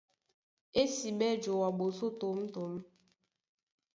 Ésiɓɛ́ 0.81 1.31
joa 1.43 1.69
ɓosó 1.77 2.07
tǒmtǒm. 2.19 2.73